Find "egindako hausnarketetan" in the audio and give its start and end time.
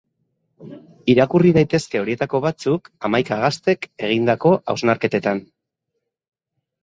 4.07-5.43